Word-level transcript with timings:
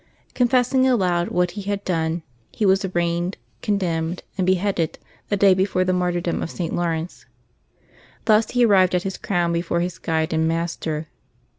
Confessing 0.33 0.87
aloud 0.87 1.27
what 1.29 1.51
he 1.51 1.61
had 1.61 1.83
done, 1.85 2.23
he 2.51 2.65
was 2.65 2.83
arraigned, 2.83 3.37
condemned, 3.61 4.23
and 4.35 4.47
beheaded 4.47 4.97
the 5.29 5.37
day 5.37 5.53
before 5.53 5.83
the 5.83 5.93
martyrdom 5.93 6.41
of 6.41 6.49
St. 6.49 6.73
Laurence. 6.75 7.27
Thus 8.25 8.49
he 8.49 8.65
arrived 8.65 8.95
at 8.95 9.03
his 9.03 9.17
crown 9.19 9.53
before 9.53 9.79
his 9.81 9.99
guide 9.99 10.33
and 10.33 10.47
master. 10.47 11.07